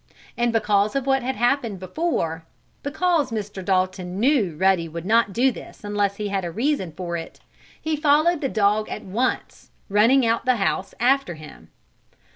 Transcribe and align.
And 0.35 0.51
because 0.51 0.95
of 0.95 1.05
what 1.05 1.21
had 1.21 1.35
happened 1.35 1.79
before 1.79 2.43
because 2.81 3.29
Mr. 3.29 3.63
Dalton 3.63 4.19
knew 4.19 4.57
Ruddy 4.57 4.89
would 4.89 5.05
not 5.05 5.31
do 5.31 5.51
this 5.51 5.83
unless 5.83 6.15
he 6.15 6.29
had 6.29 6.43
a 6.43 6.49
reason 6.49 6.91
for 6.91 7.17
it 7.17 7.39
he 7.79 7.95
followed 7.95 8.41
the 8.41 8.49
dog 8.49 8.89
at 8.89 9.03
once, 9.03 9.69
running 9.89 10.25
out 10.25 10.39
of 10.39 10.45
the 10.47 10.55
house 10.55 10.95
after 10.99 11.35
him. 11.35 11.69